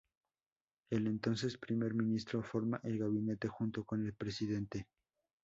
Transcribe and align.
El 0.89 1.05
entonces 1.05 1.59
Primer 1.59 1.93
Ministro 1.93 2.41
forma 2.41 2.81
el 2.83 2.97
Gabinete, 2.97 3.47
junto 3.47 3.83
con 3.83 4.03
el 4.03 4.15
Presidente. 4.15 4.87